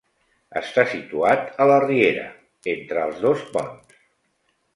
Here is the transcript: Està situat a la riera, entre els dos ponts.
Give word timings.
Està 0.61 0.85
situat 0.93 1.61
a 1.65 1.67
la 1.73 1.77
riera, 1.83 2.25
entre 2.75 3.05
els 3.11 3.21
dos 3.27 3.45
ponts. 3.53 4.03